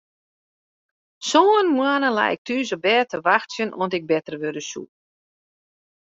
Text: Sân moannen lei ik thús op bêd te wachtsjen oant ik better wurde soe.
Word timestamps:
Sân 1.29 1.47
moannen 1.75 2.15
lei 2.17 2.33
ik 2.35 2.41
thús 2.47 2.69
op 2.75 2.81
bêd 2.85 3.05
te 3.09 3.17
wachtsjen 3.27 3.75
oant 3.79 3.95
ik 3.97 4.03
better 4.11 4.35
wurde 4.41 4.63
soe. 4.71 4.87